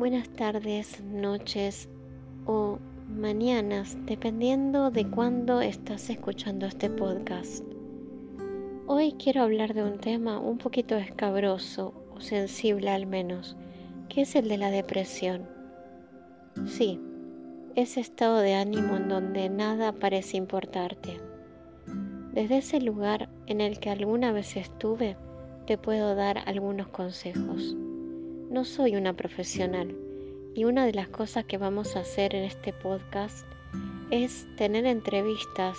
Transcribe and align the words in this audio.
buenas 0.00 0.30
tardes, 0.30 1.04
noches 1.04 1.90
o 2.46 2.78
mañanas, 3.06 3.98
dependiendo 4.06 4.90
de 4.90 5.06
cuándo 5.06 5.60
estás 5.60 6.08
escuchando 6.08 6.64
este 6.64 6.88
podcast. 6.88 7.62
Hoy 8.86 9.12
quiero 9.22 9.42
hablar 9.42 9.74
de 9.74 9.82
un 9.82 9.98
tema 9.98 10.38
un 10.38 10.56
poquito 10.56 10.96
escabroso 10.96 11.92
o 12.16 12.20
sensible 12.22 12.88
al 12.88 13.04
menos, 13.04 13.58
que 14.08 14.22
es 14.22 14.34
el 14.36 14.48
de 14.48 14.56
la 14.56 14.70
depresión. 14.70 15.46
Sí, 16.64 16.98
ese 17.74 18.00
estado 18.00 18.38
de 18.38 18.54
ánimo 18.54 18.96
en 18.96 19.10
donde 19.10 19.50
nada 19.50 19.92
parece 19.92 20.38
importarte. 20.38 21.20
Desde 22.32 22.56
ese 22.56 22.80
lugar 22.80 23.28
en 23.46 23.60
el 23.60 23.78
que 23.78 23.90
alguna 23.90 24.32
vez 24.32 24.56
estuve, 24.56 25.18
te 25.66 25.76
puedo 25.76 26.14
dar 26.14 26.38
algunos 26.46 26.88
consejos. 26.88 27.76
No 28.50 28.64
soy 28.64 28.96
una 28.96 29.12
profesional 29.12 29.96
y 30.56 30.64
una 30.64 30.84
de 30.84 30.92
las 30.92 31.06
cosas 31.06 31.44
que 31.44 31.56
vamos 31.56 31.94
a 31.94 32.00
hacer 32.00 32.34
en 32.34 32.42
este 32.42 32.72
podcast 32.72 33.46
es 34.10 34.44
tener 34.56 34.86
entrevistas 34.86 35.78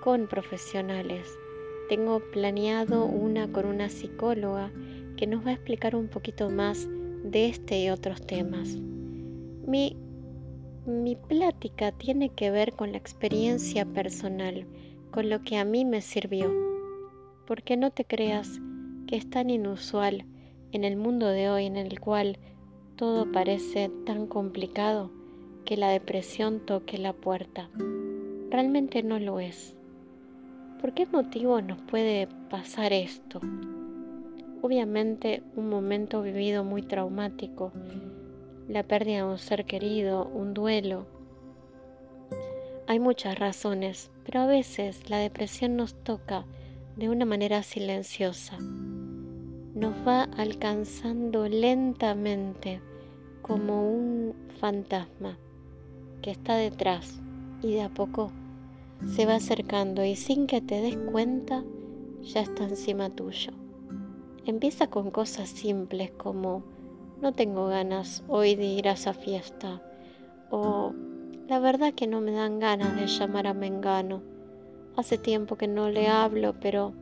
con 0.00 0.28
profesionales. 0.28 1.26
Tengo 1.88 2.20
planeado 2.30 3.04
una 3.04 3.50
con 3.50 3.66
una 3.66 3.88
psicóloga 3.88 4.70
que 5.16 5.26
nos 5.26 5.44
va 5.44 5.50
a 5.50 5.54
explicar 5.54 5.96
un 5.96 6.06
poquito 6.06 6.50
más 6.50 6.86
de 7.24 7.48
este 7.48 7.82
y 7.82 7.90
otros 7.90 8.24
temas. 8.24 8.76
Mi, 9.66 9.96
mi 10.86 11.16
plática 11.16 11.90
tiene 11.90 12.28
que 12.28 12.52
ver 12.52 12.74
con 12.74 12.92
la 12.92 12.98
experiencia 12.98 13.86
personal, 13.86 14.68
con 15.10 15.28
lo 15.28 15.42
que 15.42 15.56
a 15.56 15.64
mí 15.64 15.84
me 15.84 16.00
sirvió. 16.00 16.48
Porque 17.44 17.76
no 17.76 17.90
te 17.90 18.04
creas 18.04 18.60
que 19.08 19.16
es 19.16 19.28
tan 19.28 19.50
inusual 19.50 20.24
en 20.74 20.84
el 20.84 20.96
mundo 20.96 21.28
de 21.28 21.48
hoy 21.50 21.66
en 21.66 21.76
el 21.76 22.00
cual 22.00 22.36
todo 22.96 23.30
parece 23.30 23.90
tan 24.04 24.26
complicado 24.26 25.10
que 25.64 25.76
la 25.76 25.88
depresión 25.88 26.60
toque 26.66 26.98
la 26.98 27.12
puerta. 27.12 27.70
Realmente 28.50 29.02
no 29.04 29.20
lo 29.20 29.38
es. 29.38 29.76
¿Por 30.80 30.92
qué 30.92 31.06
motivo 31.06 31.60
nos 31.62 31.80
puede 31.82 32.26
pasar 32.50 32.92
esto? 32.92 33.40
Obviamente 34.62 35.42
un 35.54 35.68
momento 35.68 36.22
vivido 36.22 36.64
muy 36.64 36.82
traumático, 36.82 37.72
la 38.68 38.82
pérdida 38.82 39.18
de 39.18 39.24
un 39.24 39.38
ser 39.38 39.66
querido, 39.66 40.26
un 40.26 40.54
duelo. 40.54 41.06
Hay 42.88 42.98
muchas 42.98 43.38
razones, 43.38 44.10
pero 44.24 44.40
a 44.40 44.46
veces 44.46 45.08
la 45.08 45.18
depresión 45.18 45.76
nos 45.76 45.94
toca 45.94 46.44
de 46.96 47.08
una 47.08 47.24
manera 47.24 47.62
silenciosa 47.62 48.58
nos 49.74 49.94
va 50.06 50.22
alcanzando 50.36 51.48
lentamente 51.48 52.80
como 53.42 53.90
un 53.90 54.34
fantasma 54.60 55.36
que 56.22 56.30
está 56.30 56.56
detrás 56.56 57.20
y 57.60 57.72
de 57.72 57.82
a 57.82 57.88
poco 57.88 58.30
se 59.04 59.26
va 59.26 59.34
acercando 59.34 60.04
y 60.04 60.14
sin 60.14 60.46
que 60.46 60.60
te 60.60 60.80
des 60.80 60.96
cuenta 60.96 61.64
ya 62.22 62.40
está 62.40 62.64
encima 62.64 63.10
tuyo. 63.10 63.52
Empieza 64.46 64.86
con 64.86 65.10
cosas 65.10 65.48
simples 65.48 66.12
como 66.12 66.62
no 67.20 67.32
tengo 67.32 67.66
ganas 67.66 68.22
hoy 68.28 68.54
de 68.54 68.64
ir 68.64 68.88
a 68.88 68.92
esa 68.92 69.12
fiesta 69.12 69.82
o 70.50 70.94
la 71.48 71.58
verdad 71.58 71.92
que 71.94 72.06
no 72.06 72.20
me 72.20 72.30
dan 72.30 72.60
ganas 72.60 72.94
de 72.96 73.06
llamar 73.06 73.48
a 73.48 73.54
Mengano. 73.54 74.22
Hace 74.96 75.18
tiempo 75.18 75.56
que 75.56 75.66
no 75.66 75.90
le 75.90 76.06
hablo, 76.06 76.54
pero 76.60 76.94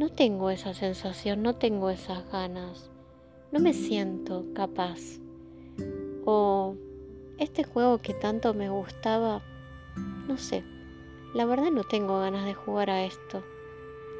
no 0.00 0.08
tengo 0.08 0.48
esa 0.48 0.72
sensación, 0.72 1.42
no 1.42 1.56
tengo 1.56 1.90
esas 1.90 2.26
ganas, 2.32 2.90
no 3.52 3.60
me 3.60 3.74
siento 3.74 4.46
capaz. 4.54 4.98
O 6.24 6.74
este 7.36 7.64
juego 7.64 7.98
que 7.98 8.14
tanto 8.14 8.54
me 8.54 8.70
gustaba, 8.70 9.42
no 10.26 10.38
sé, 10.38 10.64
la 11.34 11.44
verdad 11.44 11.70
no 11.70 11.84
tengo 11.84 12.18
ganas 12.18 12.46
de 12.46 12.54
jugar 12.54 12.88
a 12.88 13.04
esto, 13.04 13.44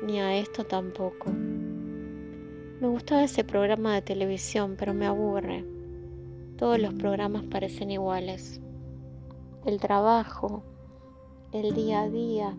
ni 0.02 0.20
a 0.20 0.36
esto 0.36 0.64
tampoco. 0.64 1.30
Me 1.30 2.86
gustaba 2.86 3.24
ese 3.24 3.42
programa 3.42 3.94
de 3.94 4.02
televisión, 4.02 4.76
pero 4.78 4.92
me 4.92 5.06
aburre. 5.06 5.64
Todos 6.58 6.78
los 6.78 6.92
programas 6.92 7.44
parecen 7.44 7.90
iguales. 7.90 8.60
El 9.64 9.80
trabajo, 9.80 10.62
el 11.52 11.74
día 11.74 12.02
a 12.02 12.10
día, 12.10 12.54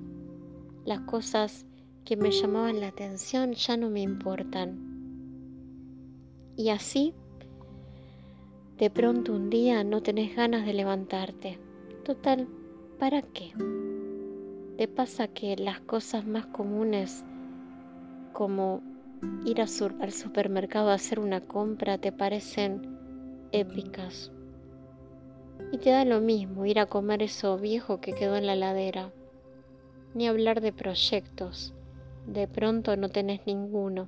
las 0.85 1.01
cosas 1.01 1.67
que 2.06 2.17
me 2.17 2.31
llamaban 2.31 2.79
la 2.79 2.88
atención 2.88 3.53
ya 3.53 3.78
no 3.78 3.89
me 3.89 4.01
importan. 4.01 4.91
Y 6.57 6.69
así, 6.69 7.13
de 8.78 8.89
pronto 8.89 9.34
un 9.34 9.50
día 9.50 9.84
no 9.84 10.01
tenés 10.01 10.35
ganas 10.35 10.66
de 10.66 10.73
levantarte. 10.73 11.59
Total, 12.03 12.47
¿para 13.00 13.22
qué? 13.22 13.53
Te 14.78 14.88
pasa 14.88 15.28
que 15.28 15.56
las 15.56 15.79
cosas 15.81 16.25
más 16.25 16.47
comunes, 16.47 17.23
como 18.34 18.81
ir 19.45 19.61
al 19.61 20.11
supermercado 20.11 20.90
a 20.90 20.95
hacer 20.95 21.19
una 21.19 21.41
compra, 21.41 22.00
te 22.00 22.11
parecen 22.11 22.81
épicas. 23.51 24.31
Y 25.72 25.78
te 25.78 25.91
da 25.91 26.03
lo 26.03 26.19
mismo 26.19 26.66
ir 26.66 26.79
a 26.79 26.88
comer 26.88 27.22
eso 27.22 27.57
viejo 27.57 28.01
que 28.01 28.13
quedó 28.13 28.35
en 28.35 28.47
la 28.47 28.56
ladera, 28.56 29.13
ni 30.16 30.28
hablar 30.28 30.59
de 30.59 30.73
proyectos 30.73 31.75
de 32.26 32.48
pronto 32.48 32.96
no 32.96 33.09
tenés 33.09 33.46
ninguno, 33.46 34.08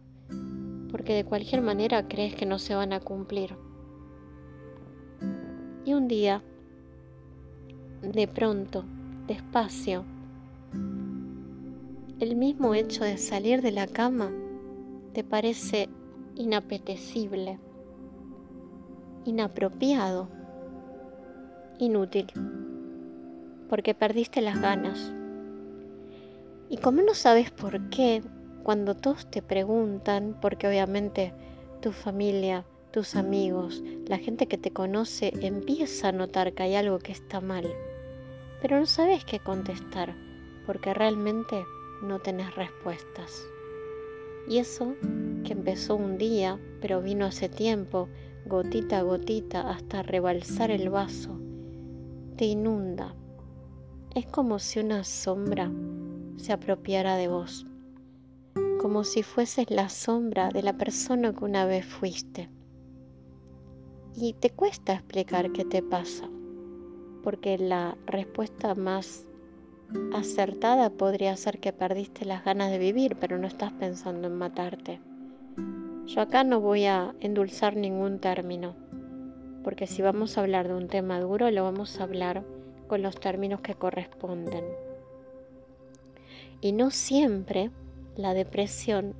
porque 0.92 1.14
de 1.14 1.26
cualquier 1.26 1.62
manera 1.62 2.08
crees 2.08 2.36
que 2.36 2.46
no 2.46 2.60
se 2.60 2.76
van 2.76 2.94
a 2.94 3.00
cumplir. 3.00 3.56
Y 5.86 5.94
un 5.94 6.08
día, 6.08 6.44
de 8.02 8.28
pronto, 8.28 8.86
despacio, 9.28 10.06
el 12.20 12.36
mismo 12.36 12.74
hecho 12.74 13.04
de 13.04 13.18
salir 13.18 13.62
de 13.62 13.72
la 13.72 13.88
cama 13.88 14.32
te 15.14 15.24
parece 15.24 15.90
inapetecible, 16.36 17.60
inapropiado, 19.26 20.30
inútil, 21.80 22.28
porque 23.68 23.94
perdiste 23.94 24.42
las 24.42 24.62
ganas 24.62 25.14
y 26.70 26.78
como 26.78 27.02
no 27.02 27.14
sabes 27.14 27.52
por 27.52 27.90
qué, 27.90 28.24
cuando 28.64 28.96
todos 28.96 29.30
te 29.30 29.42
preguntan, 29.42 30.38
porque 30.42 30.68
obviamente 30.68 31.34
tu 31.82 31.92
familia, 31.92 32.66
tus 32.92 33.16
amigos, 33.16 33.84
la 34.08 34.18
gente 34.18 34.48
que 34.48 34.58
te 34.58 34.72
conoce 34.72 35.34
empieza 35.42 36.10
a 36.10 36.12
notar 36.14 36.54
que 36.54 36.64
hay 36.64 36.76
algo 36.76 37.00
que 37.00 37.12
está 37.12 37.42
mal, 37.42 37.68
pero 38.62 38.80
no 38.80 38.86
sabes 38.86 39.26
qué 39.26 39.40
contestar, 39.40 40.16
porque 40.66 40.94
realmente 40.94 41.66
no 42.02 42.20
tenés 42.20 42.56
respuestas. 42.56 43.46
Y 44.48 44.58
eso 44.58 44.96
que 45.44 45.54
empezó 45.54 45.96
un 45.96 46.18
día, 46.18 46.60
pero 46.82 47.02
vino 47.02 47.26
hace 47.26 47.50
tiempo, 47.50 48.08
gotita 48.46 49.00
a 49.00 49.04
gotita, 49.04 49.70
hasta 49.70 50.04
rebalsar 50.04 50.72
el 50.72 50.90
vaso, 50.90 51.38
te 52.38 52.46
inunda. 52.46 53.16
Es 54.16 54.26
como 54.28 54.60
si 54.60 54.80
una 54.80 55.04
sombra 55.04 55.72
se 56.38 56.54
apropiara 56.54 57.16
de 57.16 57.28
vos, 57.28 57.66
como 58.80 59.04
si 59.04 59.24
fueses 59.24 59.70
la 59.72 59.90
sombra 59.90 60.50
de 60.50 60.64
la 60.64 60.78
persona 60.78 61.34
que 61.34 61.46
una 61.46 61.66
vez 61.66 61.86
fuiste. 61.86 62.50
Y 64.16 64.34
te 64.34 64.50
cuesta 64.50 64.94
explicar 64.94 65.52
qué 65.52 65.66
te 65.66 65.82
pasa, 65.82 66.30
porque 67.24 67.58
la 67.58 67.98
respuesta 68.06 68.76
más 68.76 69.26
acertada 70.14 70.90
podría 70.90 71.36
ser 71.38 71.60
que 71.60 71.74
perdiste 71.74 72.26
las 72.26 72.44
ganas 72.44 72.72
de 72.72 72.78
vivir, 72.78 73.18
pero 73.20 73.38
no 73.38 73.48
estás 73.48 73.72
pensando 73.74 74.28
en 74.28 74.36
matarte. 74.36 75.02
Yo 76.06 76.22
acá 76.22 76.44
no 76.44 76.60
voy 76.60 76.86
a 76.86 77.16
endulzar 77.22 77.76
ningún 77.76 78.20
término, 78.20 78.76
porque 79.64 79.88
si 79.88 80.02
vamos 80.02 80.38
a 80.38 80.42
hablar 80.42 80.68
de 80.68 80.76
un 80.76 80.88
tema 80.88 81.20
duro, 81.20 81.50
lo 81.50 81.64
vamos 81.64 82.00
a 82.00 82.04
hablar 82.04 82.44
con 82.88 83.02
los 83.02 83.20
términos 83.20 83.62
que 83.62 83.76
corresponden. 83.76 84.66
Y 86.64 86.72
no 86.72 86.92
siempre 86.92 87.72
la 88.16 88.34
depresión 88.34 89.16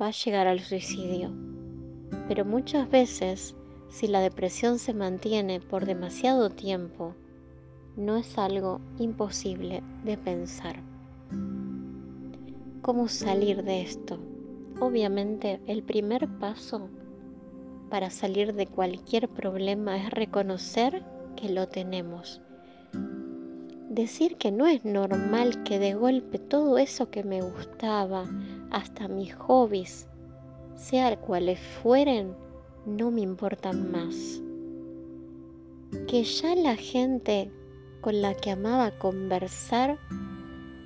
va 0.00 0.06
a 0.06 0.12
llegar 0.12 0.46
al 0.46 0.60
suicidio. 0.60 1.32
Pero 2.28 2.44
muchas 2.44 2.88
veces, 2.88 3.56
si 3.88 4.06
la 4.06 4.20
depresión 4.20 4.78
se 4.78 4.94
mantiene 4.94 5.58
por 5.58 5.86
demasiado 5.86 6.50
tiempo, 6.50 7.16
no 7.96 8.16
es 8.16 8.38
algo 8.38 8.80
imposible 9.00 9.82
de 10.04 10.16
pensar. 10.18 10.76
¿Cómo 12.80 13.08
salir 13.08 13.64
de 13.64 13.82
esto? 13.82 14.20
Obviamente 14.78 15.60
el 15.66 15.82
primer 15.82 16.28
paso 16.38 16.90
para 17.90 18.08
salir 18.08 18.54
de 18.54 18.68
cualquier 18.68 19.28
problema 19.28 19.96
es 19.96 20.10
reconocer 20.10 21.04
que 21.34 21.48
lo 21.48 21.66
tenemos 21.66 22.40
decir 23.88 24.36
que 24.36 24.50
no 24.50 24.66
es 24.66 24.84
normal 24.84 25.62
que 25.64 25.78
de 25.78 25.94
golpe 25.94 26.38
todo 26.38 26.78
eso 26.78 27.10
que 27.10 27.24
me 27.24 27.40
gustaba, 27.40 28.26
hasta 28.70 29.08
mis 29.08 29.34
hobbies, 29.34 30.06
sea 30.76 31.16
cuales 31.16 31.58
fueren, 31.58 32.34
no 32.86 33.10
me 33.10 33.22
importan 33.22 33.90
más. 33.90 34.42
que 36.06 36.22
ya 36.22 36.54
la 36.54 36.76
gente 36.76 37.50
con 38.00 38.20
la 38.20 38.34
que 38.34 38.50
amaba 38.50 38.90
conversar 38.90 39.98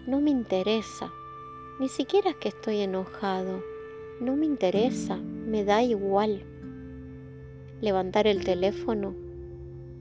no 0.07 0.21
me 0.21 0.31
interesa. 0.31 1.11
Ni 1.81 1.89
siquiera 1.89 2.31
es 2.31 2.37
que 2.37 2.49
estoy 2.49 2.81
enojado. 2.81 3.63
No 4.21 4.37
me 4.37 4.47
interesa. 4.47 5.17
Me 5.17 5.65
da 5.65 5.83
igual. 5.83 6.45
Levantar 7.81 8.27
el 8.27 8.45
teléfono, 8.45 9.15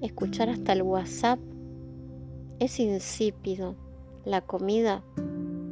escuchar 0.02 0.50
hasta 0.50 0.74
el 0.74 0.84
WhatsApp, 0.84 1.40
es 2.62 2.80
insípido. 2.80 3.76
La 4.24 4.42
comida, 4.42 5.04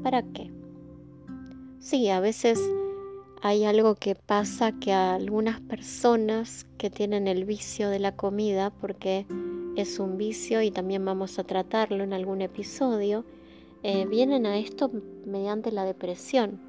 ¿para 0.01 0.23
qué? 0.23 0.51
Sí, 1.77 2.09
a 2.09 2.19
veces 2.19 2.59
hay 3.43 3.63
algo 3.63 3.93
que 3.93 4.15
pasa 4.15 4.71
que 4.71 4.91
a 4.91 5.13
algunas 5.13 5.61
personas 5.61 6.65
que 6.79 6.89
tienen 6.89 7.27
el 7.27 7.45
vicio 7.45 7.89
de 7.89 7.99
la 7.99 8.15
comida, 8.15 8.71
porque 8.71 9.27
es 9.75 9.99
un 9.99 10.17
vicio 10.17 10.63
y 10.63 10.71
también 10.71 11.05
vamos 11.05 11.37
a 11.37 11.43
tratarlo 11.43 12.03
en 12.03 12.11
algún 12.11 12.41
episodio, 12.41 13.23
eh, 13.83 14.07
vienen 14.07 14.47
a 14.47 14.57
esto 14.57 14.89
mediante 15.27 15.71
la 15.71 15.85
depresión. 15.85 16.59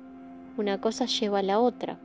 Una 0.59 0.83
cosa 0.83 1.07
lleva 1.07 1.39
a 1.39 1.43
la 1.43 1.61
otra. 1.61 1.99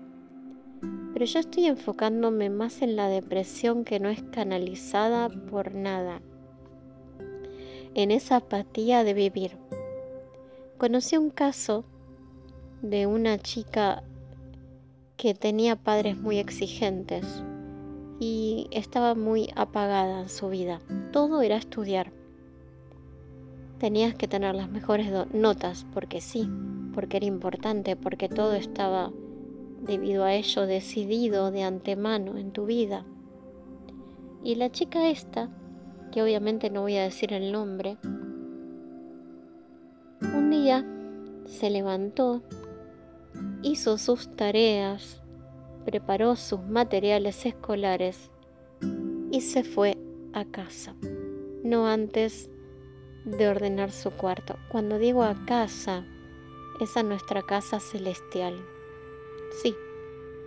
Pero 1.11 1.25
yo 1.25 1.39
estoy 1.39 1.65
enfocándome 1.65 2.49
más 2.49 2.81
en 2.81 2.95
la 2.95 3.09
depresión 3.09 3.83
que 3.83 3.99
no 3.99 4.07
es 4.07 4.23
canalizada 4.23 5.27
por 5.27 5.75
nada. 5.75 6.21
En 7.97 8.11
esa 8.11 8.35
apatía 8.35 9.05
de 9.05 9.13
vivir. 9.13 9.57
Conocí 10.77 11.15
un 11.15 11.29
caso 11.29 11.85
de 12.81 13.07
una 13.07 13.37
chica 13.37 14.03
que 15.15 15.33
tenía 15.33 15.77
padres 15.77 16.17
muy 16.17 16.39
exigentes 16.39 17.25
y 18.19 18.67
estaba 18.71 19.15
muy 19.15 19.49
apagada 19.55 20.23
en 20.23 20.27
su 20.27 20.49
vida. 20.49 20.81
Todo 21.13 21.41
era 21.41 21.55
estudiar. 21.55 22.11
Tenías 23.79 24.13
que 24.13 24.27
tener 24.27 24.55
las 24.55 24.69
mejores 24.69 25.09
notas 25.33 25.85
porque 25.93 26.19
sí, 26.19 26.49
porque 26.93 27.15
era 27.15 27.27
importante, 27.27 27.95
porque 27.95 28.27
todo 28.27 28.55
estaba 28.55 29.13
debido 29.79 30.25
a 30.25 30.33
ello 30.33 30.65
decidido 30.65 31.49
de 31.49 31.63
antemano 31.63 32.37
en 32.37 32.51
tu 32.51 32.65
vida. 32.65 33.05
Y 34.43 34.55
la 34.55 34.69
chica 34.69 35.07
esta, 35.07 35.49
que 36.15 36.23
obviamente 36.23 36.69
no 36.69 36.83
voy 36.83 36.95
a 36.95 37.03
decir 37.03 37.33
el 37.33 37.51
nombre, 37.51 37.97
un 40.21 40.49
día 40.49 40.85
se 41.45 41.69
levantó 41.69 42.41
hizo 43.63 43.97
sus 43.97 44.33
tareas, 44.37 45.21
preparó 45.83 46.37
sus 46.37 46.61
materiales 46.61 47.45
escolares 47.45 48.31
y 49.29 49.41
se 49.41 49.65
fue 49.65 49.97
a 50.31 50.45
casa, 50.45 50.95
no 51.65 51.85
antes 51.85 52.49
de 53.25 53.49
ordenar 53.49 53.91
su 53.91 54.09
cuarto. 54.11 54.55
Cuando 54.69 54.97
digo 54.97 55.21
a 55.21 55.35
casa, 55.45 56.05
es 56.79 56.95
a 56.95 57.03
nuestra 57.03 57.41
casa 57.41 57.81
celestial. 57.81 58.55
Sí, 59.61 59.75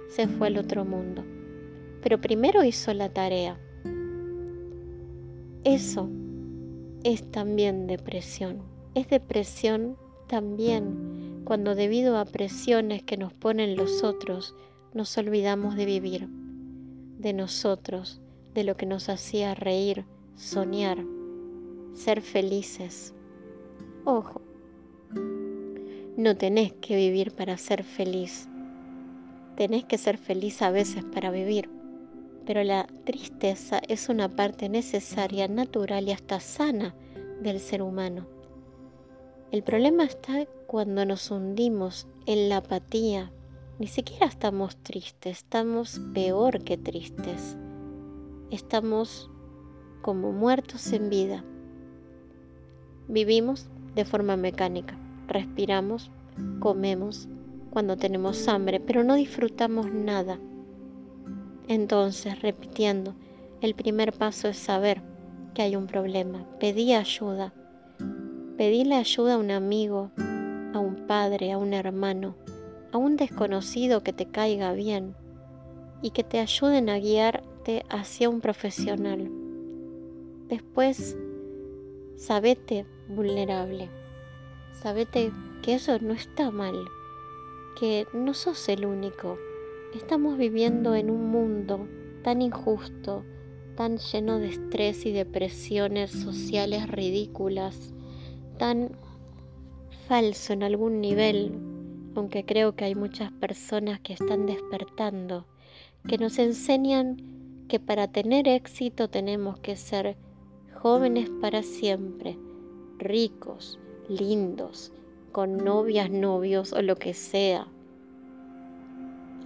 se 0.08 0.28
fue 0.28 0.46
al 0.46 0.56
otro 0.56 0.86
mundo, 0.86 1.26
pero 2.00 2.18
primero 2.18 2.64
hizo 2.64 2.94
la 2.94 3.10
tarea. 3.10 3.60
Eso 5.64 6.08
es 7.04 7.30
también 7.30 7.86
depresión. 7.86 8.62
Es 8.94 9.08
depresión 9.08 9.96
también 10.26 11.42
cuando 11.44 11.74
debido 11.74 12.18
a 12.18 12.24
presiones 12.24 13.02
que 13.02 13.16
nos 13.16 13.32
ponen 13.32 13.76
los 13.76 14.04
otros, 14.04 14.54
nos 14.92 15.16
olvidamos 15.16 15.76
de 15.76 15.86
vivir, 15.86 16.28
de 17.18 17.32
nosotros, 17.32 18.20
de 18.54 18.64
lo 18.64 18.76
que 18.76 18.86
nos 18.86 19.08
hacía 19.08 19.54
reír, 19.54 20.04
soñar, 20.36 20.98
ser 21.94 22.20
felices. 22.20 23.14
Ojo, 24.04 24.42
no 26.16 26.36
tenés 26.36 26.72
que 26.74 26.96
vivir 26.96 27.32
para 27.32 27.56
ser 27.56 27.84
feliz, 27.84 28.48
tenés 29.56 29.84
que 29.84 29.98
ser 29.98 30.18
feliz 30.18 30.60
a 30.62 30.70
veces 30.70 31.04
para 31.04 31.30
vivir, 31.30 31.70
pero 32.48 32.64
la 32.64 32.86
tristeza 33.04 33.78
es 33.88 34.08
una 34.08 34.34
parte 34.34 34.70
necesaria, 34.70 35.48
natural 35.48 36.08
y 36.08 36.12
hasta 36.12 36.40
sana 36.40 36.94
del 37.42 37.60
ser 37.60 37.82
humano. 37.82 38.26
El 39.52 39.62
problema 39.62 40.04
está 40.04 40.46
cuando 40.66 41.04
nos 41.04 41.30
hundimos 41.30 42.06
en 42.24 42.48
la 42.48 42.56
apatía. 42.56 43.30
Ni 43.78 43.86
siquiera 43.86 44.24
estamos 44.24 44.78
tristes, 44.78 45.40
estamos 45.40 46.00
peor 46.14 46.64
que 46.64 46.78
tristes. 46.78 47.58
Estamos 48.50 49.30
como 50.00 50.32
muertos 50.32 50.90
en 50.94 51.10
vida. 51.10 51.44
Vivimos 53.08 53.68
de 53.94 54.06
forma 54.06 54.38
mecánica, 54.38 54.98
respiramos, 55.26 56.10
comemos 56.60 57.28
cuando 57.68 57.98
tenemos 57.98 58.48
hambre, 58.48 58.80
pero 58.80 59.04
no 59.04 59.16
disfrutamos 59.16 59.92
nada. 59.92 60.38
Entonces, 61.68 62.42
repitiendo, 62.42 63.14
el 63.60 63.74
primer 63.74 64.12
paso 64.12 64.48
es 64.48 64.58
saber 64.58 65.02
que 65.54 65.62
hay 65.62 65.76
un 65.76 65.86
problema. 65.86 66.44
Pedí 66.58 66.94
ayuda 66.94 67.52
Pedíle 68.58 68.96
ayuda 68.96 69.34
a 69.34 69.38
un 69.38 69.52
amigo, 69.52 70.10
a 70.74 70.80
un 70.80 71.06
padre, 71.06 71.52
a 71.52 71.58
un 71.58 71.74
hermano, 71.74 72.34
a 72.90 72.98
un 72.98 73.16
desconocido 73.16 74.02
que 74.02 74.12
te 74.12 74.26
caiga 74.26 74.72
bien 74.72 75.14
y 76.02 76.10
que 76.10 76.24
te 76.24 76.40
ayuden 76.40 76.90
a 76.90 76.98
guiarte 76.98 77.84
hacia 77.88 78.28
un 78.28 78.40
profesional. 78.40 79.30
Después, 80.48 81.16
sabete 82.16 82.84
vulnerable. 83.08 83.88
Sabete 84.72 85.30
que 85.62 85.74
eso 85.74 85.96
no 86.00 86.12
está 86.12 86.50
mal, 86.50 86.74
que 87.78 88.08
no 88.12 88.34
sos 88.34 88.68
el 88.68 88.86
único. 88.86 89.38
Estamos 89.94 90.36
viviendo 90.36 90.94
en 90.94 91.08
un 91.08 91.30
mundo 91.30 91.88
tan 92.22 92.42
injusto, 92.42 93.24
tan 93.74 93.96
lleno 93.96 94.38
de 94.38 94.48
estrés 94.48 95.06
y 95.06 95.12
depresiones 95.12 96.10
sociales 96.10 96.88
ridículas 96.88 97.94
tan 98.58 98.90
falso 100.06 100.52
en 100.52 100.62
algún 100.62 101.00
nivel, 101.00 101.52
aunque 102.14 102.44
creo 102.44 102.76
que 102.76 102.84
hay 102.84 102.94
muchas 102.94 103.32
personas 103.32 103.98
que 104.00 104.12
están 104.12 104.44
despertando, 104.44 105.46
que 106.06 106.18
nos 106.18 106.38
enseñan 106.38 107.64
que 107.66 107.80
para 107.80 108.08
tener 108.08 108.46
éxito 108.46 109.08
tenemos 109.08 109.58
que 109.60 109.76
ser 109.76 110.18
jóvenes 110.82 111.30
para 111.40 111.62
siempre, 111.62 112.38
ricos, 112.98 113.78
lindos, 114.08 114.92
con 115.32 115.56
novias, 115.56 116.10
novios 116.10 116.74
o 116.74 116.82
lo 116.82 116.96
que 116.96 117.14
sea. 117.14 117.68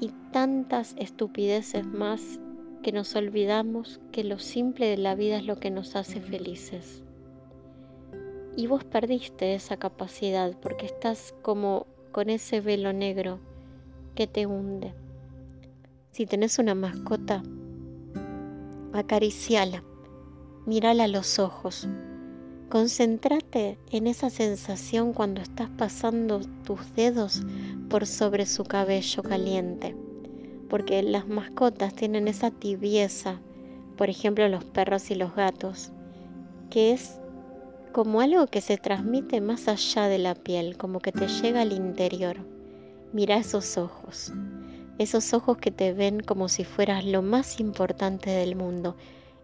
Y 0.02 0.10
tantas 0.32 0.96
estupideces 0.98 1.86
más 1.86 2.40
que 2.82 2.90
nos 2.90 3.14
olvidamos 3.14 4.00
que 4.10 4.24
lo 4.24 4.40
simple 4.40 4.86
de 4.86 4.96
la 4.96 5.14
vida 5.14 5.36
es 5.36 5.46
lo 5.46 5.60
que 5.60 5.70
nos 5.70 5.94
hace 5.94 6.20
felices. 6.20 7.04
Y 8.56 8.66
vos 8.66 8.82
perdiste 8.82 9.54
esa 9.54 9.76
capacidad 9.76 10.58
porque 10.60 10.86
estás 10.86 11.32
como 11.42 11.86
con 12.10 12.30
ese 12.30 12.60
velo 12.60 12.92
negro 12.92 13.38
que 14.16 14.26
te 14.26 14.44
hunde. 14.44 14.92
Si 16.10 16.26
tenés 16.26 16.58
una 16.58 16.74
mascota, 16.74 17.44
acariciala, 18.92 19.84
mírala 20.66 21.04
a 21.04 21.08
los 21.08 21.38
ojos. 21.38 21.86
Concéntrate 22.70 23.78
en 23.92 24.08
esa 24.08 24.30
sensación 24.30 25.12
cuando 25.12 25.40
estás 25.42 25.70
pasando 25.70 26.40
tus 26.64 26.92
dedos 26.96 27.42
por 27.92 28.06
sobre 28.06 28.46
su 28.46 28.64
cabello 28.64 29.22
caliente, 29.22 29.94
porque 30.70 31.02
las 31.02 31.28
mascotas 31.28 31.92
tienen 31.94 32.26
esa 32.26 32.50
tibieza, 32.50 33.42
por 33.98 34.08
ejemplo 34.08 34.48
los 34.48 34.64
perros 34.64 35.10
y 35.10 35.14
los 35.14 35.34
gatos, 35.34 35.92
que 36.70 36.92
es 36.92 37.20
como 37.92 38.22
algo 38.22 38.46
que 38.46 38.62
se 38.62 38.78
transmite 38.78 39.42
más 39.42 39.68
allá 39.68 40.06
de 40.08 40.16
la 40.16 40.34
piel, 40.34 40.78
como 40.78 41.00
que 41.00 41.12
te 41.12 41.28
llega 41.28 41.60
al 41.60 41.72
interior. 41.72 42.38
Mira 43.12 43.36
esos 43.36 43.76
ojos, 43.76 44.32
esos 44.96 45.34
ojos 45.34 45.58
que 45.58 45.70
te 45.70 45.92
ven 45.92 46.20
como 46.20 46.48
si 46.48 46.64
fueras 46.64 47.04
lo 47.04 47.20
más 47.20 47.60
importante 47.60 48.30
del 48.30 48.56
mundo 48.56 48.96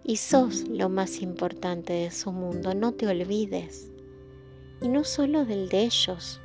y 0.05 0.17
sos 0.17 0.67
lo 0.71 0.89
más 0.89 1.21
importante 1.21 1.93
de 1.93 2.11
su 2.11 2.33
mundo, 2.33 2.73
no 2.75 2.93
te 2.93 3.09
olvides. 3.09 3.91
Y 4.81 4.89
no 4.89 5.05
solo 5.05 5.45
del 5.45 5.69
de 5.69 5.83
ellos, 5.83 6.41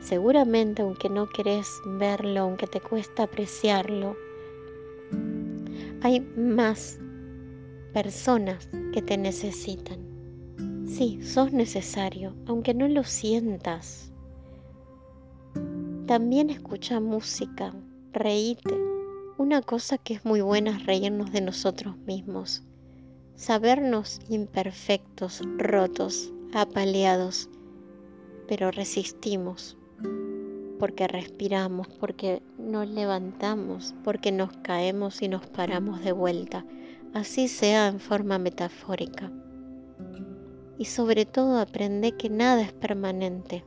seguramente 0.00 0.82
aunque 0.82 1.08
no 1.08 1.28
querés 1.28 1.80
verlo, 1.84 2.40
aunque 2.40 2.66
te 2.66 2.80
cuesta 2.80 3.24
apreciarlo, 3.24 4.16
hay 6.02 6.20
más 6.36 6.98
personas 7.92 8.68
que 8.92 9.02
te 9.02 9.18
necesitan. 9.18 10.00
Sí, 10.86 11.20
sos 11.22 11.52
necesario, 11.52 12.34
aunque 12.46 12.74
no 12.74 12.88
lo 12.88 13.04
sientas. 13.04 14.12
También 16.06 16.50
escucha 16.50 16.98
música, 17.00 17.72
reíte. 18.12 18.74
Una 19.38 19.62
cosa 19.62 19.98
que 19.98 20.14
es 20.14 20.24
muy 20.24 20.40
buena 20.40 20.76
es 20.76 20.86
reírnos 20.86 21.32
de 21.32 21.40
nosotros 21.40 21.96
mismos. 21.98 22.64
sabernos 23.36 24.20
imperfectos, 24.28 25.40
rotos, 25.56 26.30
apaleados, 26.52 27.48
pero 28.46 28.70
resistimos 28.70 29.78
porque 30.78 31.06
respiramos, 31.06 31.88
porque 31.88 32.42
nos 32.58 32.88
levantamos, 32.88 33.94
porque 34.02 34.32
nos 34.32 34.56
caemos 34.58 35.20
y 35.22 35.28
nos 35.28 35.46
paramos 35.46 36.02
de 36.02 36.12
vuelta, 36.12 36.64
así 37.12 37.48
sea 37.48 37.88
en 37.88 38.00
forma 38.00 38.38
metafórica. 38.38 39.30
Y 40.78 40.86
sobre 40.86 41.26
todo 41.26 41.58
aprende 41.58 42.12
que 42.12 42.30
nada 42.30 42.62
es 42.62 42.72
permanente, 42.72 43.64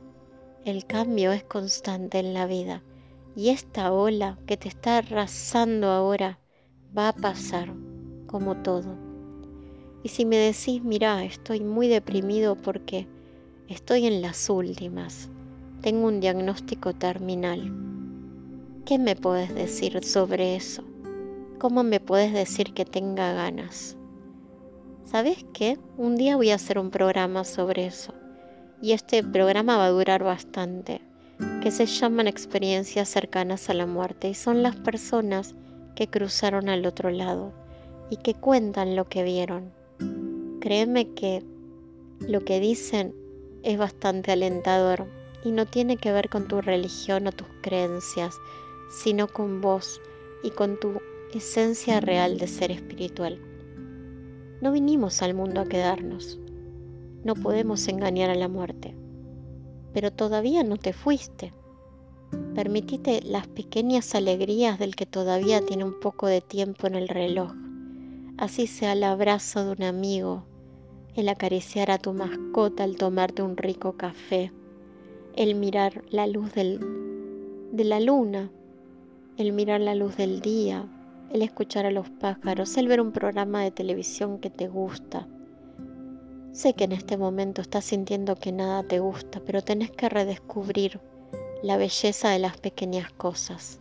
el 0.64 0.86
cambio 0.86 1.30
es 1.32 1.44
constante 1.44 2.18
en 2.18 2.34
la 2.34 2.46
vida 2.46 2.82
y 3.36 3.50
esta 3.50 3.92
ola 3.92 4.38
que 4.46 4.56
te 4.56 4.68
está 4.68 4.98
arrasando 4.98 5.88
ahora 5.88 6.38
va 6.96 7.08
a 7.08 7.12
pasar 7.12 7.72
como 8.26 8.56
todo. 8.56 8.96
Y 10.02 10.08
si 10.08 10.24
me 10.24 10.36
decís, 10.36 10.82
mira, 10.82 11.24
estoy 11.24 11.60
muy 11.60 11.88
deprimido 11.88 12.56
porque 12.56 13.06
estoy 13.68 14.06
en 14.06 14.22
las 14.22 14.48
últimas, 14.50 15.30
tengo 15.84 16.06
un 16.06 16.18
diagnóstico 16.18 16.94
terminal, 16.94 17.70
¿qué 18.86 18.98
me 18.98 19.16
puedes 19.16 19.54
decir 19.54 20.02
sobre 20.02 20.56
eso? 20.56 20.82
¿Cómo 21.58 21.82
me 21.82 22.00
puedes 22.00 22.32
decir 22.32 22.72
que 22.72 22.86
tenga 22.86 23.34
ganas? 23.34 23.94
¿Sabes 25.04 25.44
qué? 25.52 25.78
Un 25.98 26.16
día 26.16 26.36
voy 26.36 26.52
a 26.52 26.54
hacer 26.54 26.78
un 26.78 26.90
programa 26.90 27.44
sobre 27.44 27.84
eso. 27.84 28.14
Y 28.80 28.92
este 28.92 29.22
programa 29.22 29.76
va 29.76 29.84
a 29.84 29.90
durar 29.90 30.24
bastante, 30.24 31.02
que 31.60 31.70
se 31.70 31.84
llaman 31.84 32.28
experiencias 32.28 33.10
cercanas 33.10 33.68
a 33.68 33.74
la 33.74 33.84
muerte 33.84 34.30
y 34.30 34.34
son 34.34 34.62
las 34.62 34.76
personas 34.76 35.54
que 35.96 36.08
cruzaron 36.08 36.70
al 36.70 36.86
otro 36.86 37.10
lado 37.10 37.52
y 38.08 38.16
que 38.16 38.32
cuentan 38.32 38.96
lo 38.96 39.06
que 39.10 39.22
vieron. 39.22 39.70
Créeme 40.62 41.10
que 41.10 41.44
lo 42.20 42.42
que 42.42 42.58
dicen 42.58 43.14
es 43.62 43.76
bastante 43.76 44.32
alentador 44.32 45.23
y 45.44 45.52
no 45.52 45.66
tiene 45.66 45.98
que 45.98 46.10
ver 46.10 46.30
con 46.30 46.48
tu 46.48 46.60
religión 46.60 47.26
o 47.26 47.32
tus 47.32 47.46
creencias, 47.60 48.34
sino 48.90 49.28
con 49.28 49.60
vos 49.60 50.00
y 50.42 50.50
con 50.50 50.80
tu 50.80 51.00
esencia 51.32 52.00
real 52.00 52.38
de 52.38 52.46
ser 52.46 52.70
espiritual. 52.70 53.40
No 54.60 54.72
vinimos 54.72 55.20
al 55.20 55.34
mundo 55.34 55.60
a 55.60 55.66
quedarnos. 55.66 56.38
No 57.22 57.34
podemos 57.34 57.86
engañar 57.88 58.30
a 58.30 58.34
la 58.34 58.48
muerte. 58.48 58.96
Pero 59.92 60.10
todavía 60.10 60.62
no 60.62 60.76
te 60.76 60.92
fuiste. 60.92 61.52
Permitite 62.54 63.20
las 63.22 63.46
pequeñas 63.46 64.14
alegrías 64.14 64.78
del 64.78 64.96
que 64.96 65.06
todavía 65.06 65.60
tiene 65.60 65.84
un 65.84 66.00
poco 66.00 66.26
de 66.26 66.40
tiempo 66.40 66.86
en 66.86 66.94
el 66.94 67.08
reloj. 67.08 67.52
Así 68.38 68.66
sea 68.66 68.92
el 68.92 69.04
abrazo 69.04 69.64
de 69.64 69.72
un 69.72 69.82
amigo, 69.82 70.44
el 71.14 71.28
acariciar 71.28 71.90
a 71.90 71.98
tu 71.98 72.12
mascota 72.12 72.84
al 72.84 72.96
tomarte 72.96 73.42
un 73.42 73.56
rico 73.56 73.96
café, 73.96 74.52
el 75.36 75.54
mirar 75.56 76.04
la 76.10 76.26
luz 76.26 76.52
del, 76.54 76.78
de 77.72 77.84
la 77.84 77.98
luna, 78.00 78.50
el 79.36 79.52
mirar 79.52 79.80
la 79.80 79.94
luz 79.94 80.16
del 80.16 80.40
día, 80.40 80.86
el 81.32 81.42
escuchar 81.42 81.86
a 81.86 81.90
los 81.90 82.08
pájaros, 82.08 82.76
el 82.76 82.86
ver 82.86 83.00
un 83.00 83.10
programa 83.10 83.62
de 83.62 83.72
televisión 83.72 84.38
que 84.38 84.50
te 84.50 84.68
gusta. 84.68 85.26
Sé 86.52 86.74
que 86.74 86.84
en 86.84 86.92
este 86.92 87.16
momento 87.16 87.62
estás 87.62 87.84
sintiendo 87.84 88.36
que 88.36 88.52
nada 88.52 88.84
te 88.84 89.00
gusta, 89.00 89.40
pero 89.44 89.62
tenés 89.62 89.90
que 89.90 90.08
redescubrir 90.08 91.00
la 91.64 91.76
belleza 91.76 92.30
de 92.30 92.38
las 92.38 92.56
pequeñas 92.58 93.10
cosas. 93.10 93.80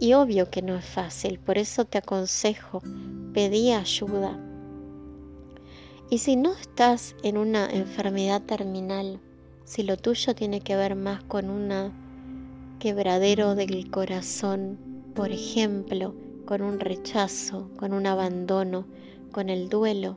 Y 0.00 0.14
obvio 0.14 0.50
que 0.50 0.62
no 0.62 0.74
es 0.74 0.84
fácil, 0.84 1.38
por 1.38 1.58
eso 1.58 1.84
te 1.84 1.98
aconsejo, 1.98 2.82
pedí 3.32 3.72
ayuda. 3.72 4.36
Y 6.10 6.18
si 6.18 6.34
no 6.34 6.52
estás 6.52 7.14
en 7.22 7.36
una 7.36 7.70
enfermedad 7.70 8.42
terminal, 8.42 9.20
si 9.68 9.82
lo 9.82 9.98
tuyo 9.98 10.34
tiene 10.34 10.62
que 10.62 10.76
ver 10.76 10.94
más 10.94 11.22
con 11.24 11.50
un 11.50 11.92
quebradero 12.78 13.54
del 13.54 13.90
corazón, 13.90 14.78
por 15.14 15.30
ejemplo, 15.30 16.14
con 16.46 16.62
un 16.62 16.80
rechazo, 16.80 17.68
con 17.76 17.92
un 17.92 18.06
abandono, 18.06 18.86
con 19.30 19.50
el 19.50 19.68
duelo, 19.68 20.16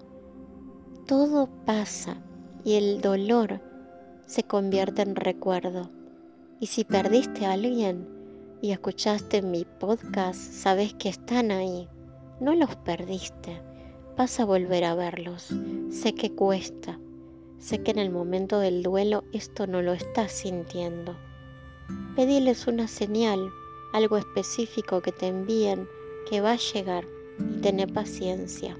todo 1.06 1.50
pasa 1.66 2.16
y 2.64 2.76
el 2.76 3.02
dolor 3.02 3.60
se 4.26 4.44
convierte 4.44 5.02
en 5.02 5.18
recuerdo. 5.18 5.92
Y 6.62 6.68
si 6.68 6.86
perdiste 6.86 7.46
a 7.46 7.52
alguien 7.52 8.08
y 8.62 8.72
escuchaste 8.72 9.42
mi 9.42 9.66
podcast, 9.66 10.40
sabes 10.40 10.94
que 10.94 11.10
están 11.10 11.52
ahí. 11.52 11.90
No 12.40 12.56
los 12.56 12.78
perdiste. 12.78 13.62
Vas 14.16 14.40
a 14.40 14.46
volver 14.46 14.86
a 14.86 14.96
verlos. 14.96 15.54
Sé 15.90 16.16
que 16.16 16.34
cuesta, 16.34 16.98
Sé 17.62 17.84
que 17.84 17.92
en 17.92 18.00
el 18.00 18.10
momento 18.10 18.58
del 18.58 18.82
duelo 18.82 19.24
esto 19.34 19.68
no 19.68 19.84
lo 19.84 19.94
estás 19.94 20.32
sintiendo. 20.32 21.16
Pediles 22.16 22.66
una 22.66 22.88
señal, 22.88 23.52
algo 23.94 24.18
específico 24.18 25.04
que 25.04 25.12
te 25.12 25.28
envíen, 25.28 25.88
que 26.28 26.42
va 26.42 26.54
a 26.54 26.58
llegar 26.58 27.06
y 27.38 27.62
tener 27.62 27.94
paciencia. 27.94 28.76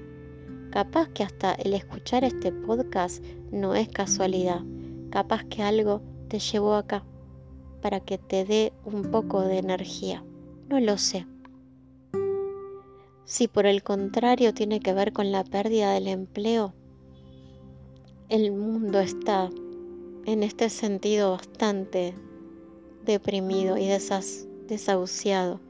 Capaz 0.72 1.08
que 1.10 1.22
hasta 1.22 1.54
el 1.54 1.74
escuchar 1.74 2.24
este 2.24 2.50
podcast 2.50 3.24
no 3.52 3.76
es 3.76 3.88
casualidad. 3.88 4.62
Capaz 5.10 5.44
que 5.44 5.62
algo 5.62 6.02
te 6.26 6.40
llevó 6.40 6.74
acá 6.74 7.04
para 7.82 8.00
que 8.00 8.18
te 8.18 8.44
dé 8.44 8.72
un 8.84 9.12
poco 9.12 9.42
de 9.42 9.58
energía. 9.58 10.24
No 10.68 10.80
lo 10.80 10.98
sé. 10.98 11.24
Si 13.26 13.46
por 13.46 13.66
el 13.66 13.84
contrario 13.84 14.52
tiene 14.52 14.80
que 14.80 14.92
ver 14.92 15.12
con 15.12 15.30
la 15.30 15.44
pérdida 15.44 15.92
del 15.92 16.08
empleo, 16.08 16.74
el 18.32 18.50
mundo 18.50 18.98
está 18.98 19.50
en 20.24 20.42
este 20.42 20.70
sentido 20.70 21.32
bastante 21.32 22.14
deprimido 23.04 23.76
y 23.76 23.88
desahuciado. 24.68 25.60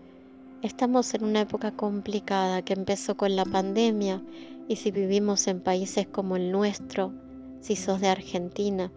Estamos 0.62 1.12
en 1.14 1.24
una 1.24 1.40
época 1.40 1.72
complicada 1.72 2.62
que 2.62 2.74
empezó 2.74 3.16
con 3.16 3.34
la 3.34 3.44
pandemia 3.44 4.22
y 4.68 4.76
si 4.76 4.92
vivimos 4.92 5.48
en 5.48 5.60
países 5.60 6.06
como 6.06 6.36
el 6.36 6.52
nuestro, 6.52 7.12
si 7.58 7.74
sos 7.74 8.00
de 8.00 8.06
Argentina, 8.06 8.92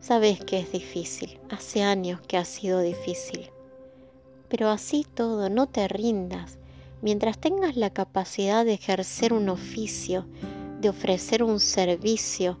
sabes 0.00 0.42
que 0.42 0.58
es 0.58 0.72
difícil. 0.72 1.38
Hace 1.50 1.82
años 1.82 2.22
que 2.22 2.38
ha 2.38 2.46
sido 2.46 2.80
difícil. 2.80 3.50
Pero 4.48 4.70
así 4.70 5.04
todo, 5.12 5.50
no 5.50 5.66
te 5.66 5.88
rindas. 5.88 6.58
Mientras 7.02 7.38
tengas 7.38 7.76
la 7.76 7.90
capacidad 7.90 8.64
de 8.64 8.72
ejercer 8.72 9.34
un 9.34 9.50
oficio, 9.50 10.24
de 10.80 10.88
ofrecer 10.88 11.42
un 11.42 11.60
servicio, 11.60 12.56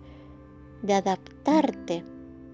de 0.82 0.94
adaptarte. 0.94 2.04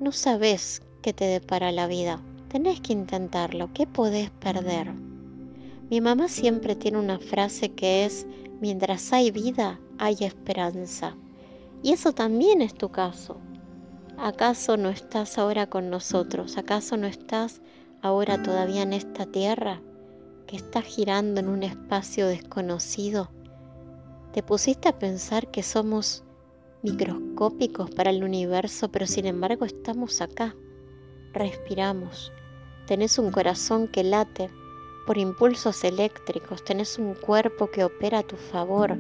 No 0.01 0.13
sabes 0.13 0.83
qué 1.03 1.13
te 1.13 1.25
depara 1.25 1.73
la 1.73 1.87
vida. 1.87 2.21
Tenés 2.49 2.81
que 2.81 2.93
intentarlo. 2.93 3.71
¿Qué 3.73 3.87
podés 3.87 4.31
perder? 4.31 4.93
Mi 5.91 6.01
mamá 6.01 6.29
siempre 6.29 6.75
tiene 6.75 6.99
una 6.99 7.19
frase 7.19 7.73
que 7.73 8.05
es, 8.05 8.27
mientras 8.61 9.13
hay 9.13 9.31
vida, 9.31 9.79
hay 9.99 10.17
esperanza. 10.21 11.17
Y 11.83 11.93
eso 11.93 12.13
también 12.13 12.63
es 12.63 12.75
tu 12.75 12.91
caso. 12.91 13.39
¿Acaso 14.19 14.77
no 14.77 14.89
estás 14.89 15.39
ahora 15.39 15.69
con 15.69 15.91
nosotros? 15.91 16.57
¿Acaso 16.57 16.97
no 16.97 17.07
estás 17.07 17.61
ahora 18.03 18.43
todavía 18.43 18.83
en 18.83 18.95
esta 18.95 19.27
tierra 19.27 19.83
que 20.47 20.57
está 20.57 20.83
girando 20.83 21.41
en 21.41 21.49
un 21.49 21.63
espacio 21.63 22.27
desconocido? 22.27 23.31
¿Te 24.33 24.43
pusiste 24.43 24.89
a 24.89 24.99
pensar 24.99 25.51
que 25.51 25.63
somos 25.63 26.25
microscópicos 26.87 27.91
para 27.91 28.11
el 28.11 28.23
universo, 28.23 28.93
pero 28.93 29.09
sin 29.09 29.27
embargo 29.27 29.65
estamos 29.65 30.21
acá. 30.21 30.55
Respiramos. 31.33 32.33
Tenés 32.87 33.19
un 33.19 33.33
corazón 33.33 33.89
que 33.89 34.05
late 34.05 34.49
por 35.05 35.19
impulsos 35.19 35.83
eléctricos, 35.83 36.65
tenés 36.65 36.97
un 36.99 37.15
cuerpo 37.15 37.69
que 37.73 37.83
opera 37.83 38.21
a 38.21 38.23
tu 38.23 38.37
favor, 38.37 38.97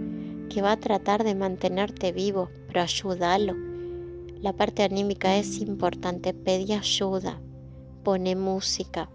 que 0.48 0.62
va 0.62 0.72
a 0.72 0.80
tratar 0.80 1.22
de 1.22 1.36
mantenerte 1.36 2.10
vivo, 2.10 2.50
pero 2.66 2.80
ayúdalo. 2.80 3.54
La 4.40 4.52
parte 4.52 4.82
anímica 4.82 5.36
es 5.36 5.60
importante, 5.60 6.34
pedí 6.34 6.72
ayuda, 6.72 7.40
pone 8.02 8.34
música, 8.34 9.08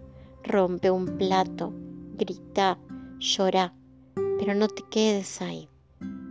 rompe 0.44 0.90
un 0.90 1.18
plato, 1.18 1.74
grita, 2.16 2.78
llora, 3.18 3.74
pero 4.38 4.54
no 4.54 4.68
te 4.68 4.82
quedes 4.90 5.42
ahí, 5.42 5.68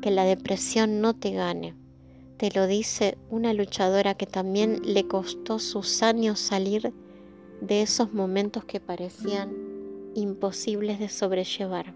que 0.02 0.10
la 0.10 0.24
depresión 0.24 1.02
no 1.02 1.14
te 1.14 1.34
gane 1.34 1.81
te 2.42 2.50
lo 2.50 2.66
dice 2.66 3.20
una 3.30 3.54
luchadora 3.54 4.16
que 4.16 4.26
también 4.26 4.82
le 4.84 5.08
costó 5.08 5.60
sus 5.60 6.02
años 6.02 6.40
salir 6.40 6.92
de 7.62 7.84
esos 7.84 8.14
momentos 8.14 8.66
que 8.66 8.80
parecían 8.80 9.52
imposibles 10.16 10.98
de 10.98 11.08
sobrellevar. 11.08 11.94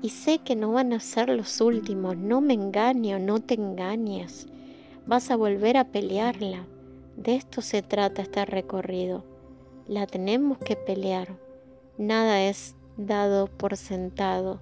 Y 0.00 0.10
sé 0.10 0.38
que 0.38 0.54
no 0.54 0.70
van 0.70 0.92
a 0.92 1.00
ser 1.00 1.28
los 1.28 1.60
últimos, 1.60 2.16
no 2.16 2.40
me 2.40 2.54
engaño, 2.54 3.18
no 3.18 3.40
te 3.40 3.54
engañes. 3.54 4.46
Vas 5.08 5.32
a 5.32 5.36
volver 5.36 5.76
a 5.76 5.90
pelearla. 5.90 6.64
De 7.16 7.34
esto 7.34 7.62
se 7.62 7.82
trata 7.82 8.22
este 8.22 8.44
recorrido. 8.44 9.24
La 9.88 10.06
tenemos 10.06 10.58
que 10.58 10.76
pelear. 10.76 11.36
Nada 11.98 12.44
es 12.44 12.76
dado 12.96 13.48
por 13.48 13.76
sentado. 13.76 14.60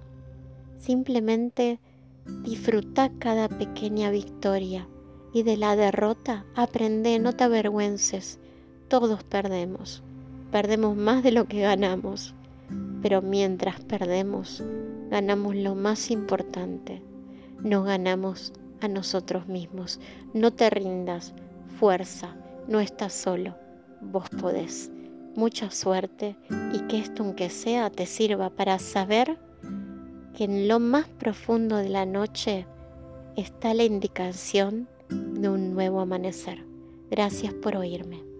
Simplemente 0.79 1.79
Disfruta 2.25 3.11
cada 3.19 3.47
pequeña 3.47 4.09
victoria 4.09 4.87
y 5.31 5.43
de 5.43 5.57
la 5.57 5.75
derrota 5.75 6.43
aprende, 6.55 7.19
no 7.19 7.33
te 7.33 7.43
avergüences. 7.43 8.39
Todos 8.87 9.23
perdemos. 9.23 10.01
Perdemos 10.51 10.95
más 10.95 11.21
de 11.21 11.31
lo 11.31 11.45
que 11.45 11.61
ganamos. 11.61 12.33
Pero 13.03 13.21
mientras 13.21 13.79
perdemos, 13.81 14.63
ganamos 15.11 15.55
lo 15.55 15.75
más 15.75 16.09
importante. 16.09 17.03
Nos 17.61 17.85
ganamos 17.85 18.53
a 18.81 18.87
nosotros 18.87 19.47
mismos. 19.47 19.99
No 20.33 20.51
te 20.51 20.71
rindas. 20.71 21.33
Fuerza. 21.79 22.35
No 22.67 22.79
estás 22.79 23.13
solo. 23.13 23.55
Vos 24.01 24.29
podés. 24.29 24.89
Mucha 25.35 25.69
suerte 25.69 26.37
y 26.73 26.79
que 26.87 26.97
esto 26.97 27.21
aunque 27.21 27.51
sea 27.51 27.91
te 27.91 28.07
sirva 28.07 28.49
para 28.49 28.79
saber 28.79 29.37
que 30.35 30.43
en 30.43 30.67
lo 30.67 30.79
más 30.79 31.07
profundo 31.07 31.77
de 31.77 31.89
la 31.89 32.05
noche 32.05 32.67
está 33.35 33.73
la 33.73 33.83
indicación 33.83 34.87
de 35.09 35.49
un 35.49 35.73
nuevo 35.73 36.01
amanecer. 36.01 36.63
Gracias 37.09 37.53
por 37.53 37.75
oírme. 37.75 38.34